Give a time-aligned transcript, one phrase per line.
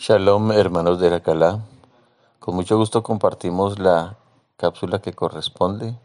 [0.00, 1.58] Shalom, hermanos de la Calá.
[2.38, 4.16] Con mucho gusto compartimos la
[4.56, 5.98] cápsula que corresponde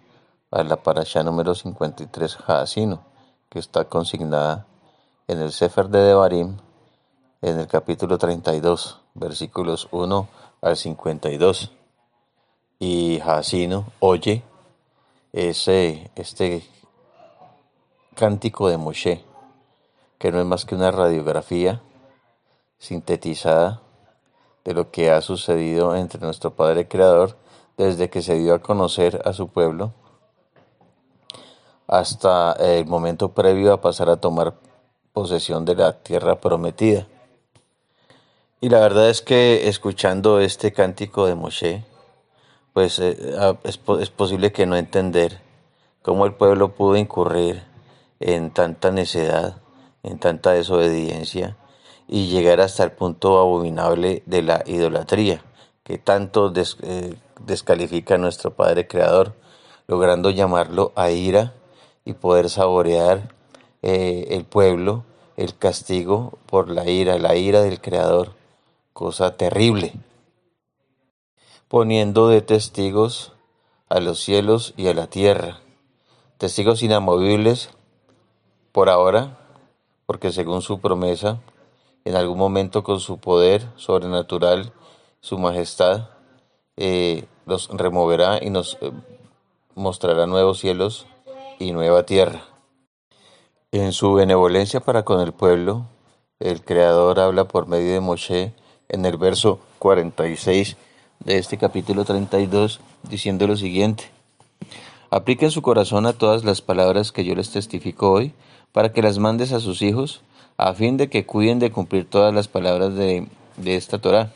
[0.50, 3.04] a la parasha número 53 Jaasino,
[3.50, 4.66] que está consignada
[5.28, 6.58] en el Sefer de Devarim,
[7.44, 10.28] en el capítulo 32, versículos 1
[10.62, 11.72] al 52.
[12.80, 14.44] Y Jaasino oye
[15.34, 16.68] ese, este
[18.16, 19.24] cántico de Moshe,
[20.18, 21.84] que no es más que una radiografía
[22.80, 23.83] sintetizada
[24.64, 27.38] de lo que ha sucedido entre nuestro Padre Creador
[27.78, 29.94] desde que se dio a conocer a su pueblo
[31.88, 34.56] hasta el momento previo a pasar a tomar
[35.12, 37.08] posesión de la tierra prometida.
[38.62, 41.84] Y la verdad es que escuchando este cántico de Moshe,
[42.72, 43.18] pues eh,
[43.64, 45.42] es, es posible que no entender
[46.02, 47.64] cómo el pueblo pudo incurrir
[48.20, 49.58] en tanta necedad,
[50.02, 51.58] en tanta desobediencia
[52.08, 55.44] y llegar hasta el punto abominable de la idolatría,
[55.84, 59.34] que tanto eh, descalifica a nuestro Padre Creador,
[59.88, 61.54] logrando llamarlo a ira
[62.06, 63.34] y poder saborear
[63.82, 65.04] eh, el pueblo
[65.36, 68.34] el castigo por la ira, la ira del Creador,
[68.94, 69.94] cosa terrible,
[71.68, 73.34] poniendo de testigos
[73.90, 75.62] a los cielos y a la tierra,
[76.38, 77.70] testigos inamovibles
[78.72, 79.40] por ahora,
[80.06, 81.40] porque según su promesa,
[82.06, 84.74] en algún momento con su poder sobrenatural,
[85.22, 86.10] su majestad,
[86.78, 88.92] eh, los removerá y nos eh,
[89.76, 91.06] mostrará nuevos cielos
[91.60, 92.44] y nueva tierra.
[93.72, 95.86] En su benevolencia para con el pueblo,
[96.40, 98.54] el Creador habla por medio de Moshe
[98.90, 100.78] en el verso 46
[101.20, 104.12] de este capítulo 32, diciendo lo siguiente.
[105.10, 108.34] Apliquen su corazón a todas las palabras que yo les testifico hoy,
[108.72, 110.22] para que las mandes a sus hijos,
[110.58, 113.28] a fin de que cuiden de cumplir todas las palabras de,
[113.66, 114.32] esta Torah.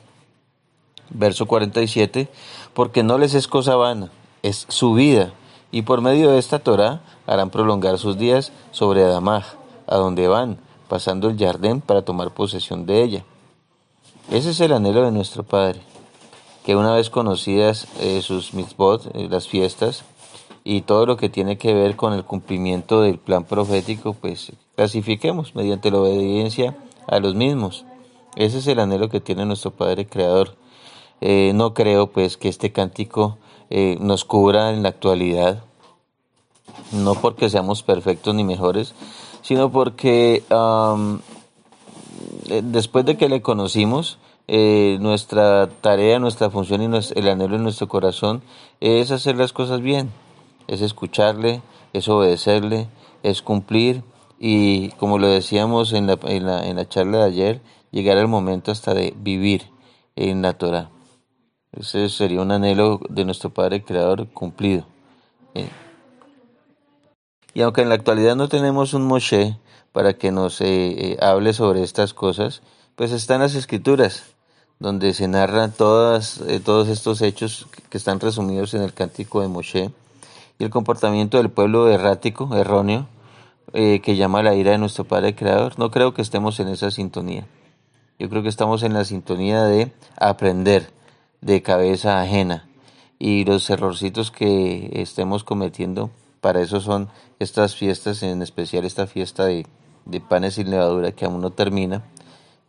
[1.09, 2.27] Verso 47,
[2.73, 4.11] porque no les es cosa vana,
[4.43, 5.31] es su vida,
[5.71, 9.45] y por medio de esta Torah harán prolongar sus días sobre Adamaj,
[9.87, 10.57] a donde van,
[10.89, 13.23] pasando el jardín para tomar posesión de ella.
[14.29, 15.79] Ese es el anhelo de nuestro Padre,
[16.65, 20.03] que una vez conocidas eh, sus mitzvot, eh, las fiestas,
[20.69, 25.55] y todo lo que tiene que ver con el cumplimiento del plan profético, pues clasifiquemos
[25.55, 26.75] mediante la obediencia
[27.07, 27.85] a los mismos.
[28.35, 30.57] Ese es el anhelo que tiene nuestro Padre Creador.
[31.21, 33.37] Eh, no creo pues que este cántico
[33.69, 35.63] eh, nos cubra en la actualidad,
[36.91, 38.93] no porque seamos perfectos ni mejores,
[39.43, 40.43] sino porque
[42.49, 44.17] eh, después de que le conocimos,
[44.49, 46.85] nuestra tarea, nuestra función y
[47.15, 48.41] el anhelo en nuestro corazón
[48.81, 50.09] es hacer las cosas bien
[50.67, 51.61] es escucharle,
[51.93, 52.89] es obedecerle,
[53.23, 54.03] es cumplir
[54.39, 57.61] y como lo decíamos en la, en la, en la charla de ayer,
[57.91, 59.69] llegar al momento hasta de vivir
[60.15, 60.89] en la Torah.
[61.71, 64.85] Ese sería un anhelo de nuestro Padre Creador cumplido.
[65.53, 65.69] Eh,
[67.53, 69.57] y aunque en la actualidad no tenemos un Moshe
[69.91, 70.65] para que nos eh,
[71.13, 72.61] eh, hable sobre estas cosas,
[72.95, 74.35] pues están las escrituras,
[74.79, 79.91] donde se narran todas, todos estos hechos que están resumidos en el cántico de Moshe
[80.59, 83.07] y el comportamiento del pueblo errático, erróneo,
[83.73, 85.77] eh, que llama la ira de nuestro Padre Creador.
[85.77, 87.47] No creo que estemos en esa sintonía.
[88.19, 90.91] Yo creo que estamos en la sintonía de aprender
[91.41, 92.67] de cabeza ajena
[93.19, 96.09] y los errorcitos que estemos cometiendo,
[96.41, 97.09] para eso son
[97.39, 99.67] estas fiestas, en especial esta fiesta de,
[100.05, 102.03] de panes sin levadura que aún no termina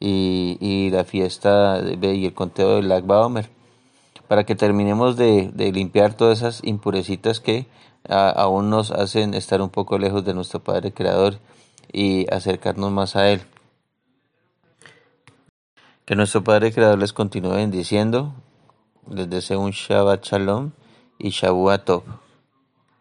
[0.01, 3.51] y, y la fiesta de, y el conteo del Lag Baomer
[4.29, 7.67] para que terminemos de, limpiar todas esas impurecitas que
[8.09, 11.39] aún nos hacen estar un poco lejos de nuestro Padre Creador
[11.93, 13.41] y acercarnos más a Él.
[16.05, 18.35] Que nuestro Padre Creador les continúe bendiciendo.
[19.11, 20.71] Les deseo un Shabbat Shalom
[21.19, 22.28] y Shavuot.